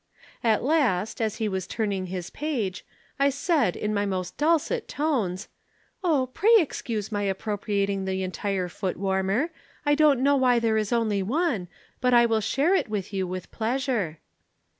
[0.43, 2.83] "At last, as he was turning his page,
[3.19, 5.47] I said in my most dulcet tones:
[6.03, 9.51] 'Oh, pray excuse my appropriating the entire foot warmer.
[9.85, 11.67] I don't know why there is only one,
[11.99, 14.17] but I will share it with you with pleasure.'